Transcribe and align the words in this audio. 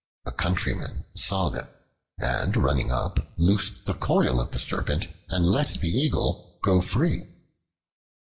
A 0.25 0.31
countryman 0.31 1.03
saw 1.13 1.49
them, 1.49 1.67
and 2.17 2.57
running 2.57 2.91
up, 2.91 3.19
loosed 3.37 3.85
the 3.85 3.93
coil 3.93 4.41
of 4.41 4.49
the 4.49 4.57
Serpent 4.57 5.07
and 5.29 5.45
let 5.45 5.75
the 5.75 5.89
Eagle 5.89 6.57
go 6.63 6.81
free. 6.81 7.27